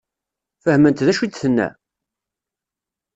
Fehment 0.63 0.99
d 1.05 1.07
acu 1.11 1.21
i 1.25 1.27
d-tenna? 1.29 1.67